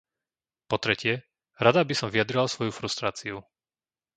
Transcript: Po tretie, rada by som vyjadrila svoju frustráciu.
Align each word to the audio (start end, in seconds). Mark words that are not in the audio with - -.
Po 0.69 0.77
tretie, 0.83 1.13
rada 1.65 1.81
by 1.89 1.93
som 1.99 2.09
vyjadrila 2.13 2.47
svoju 2.49 2.71
frustráciu. 2.79 3.35